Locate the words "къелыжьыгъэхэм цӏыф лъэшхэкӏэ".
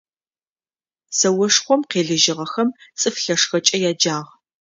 1.89-3.77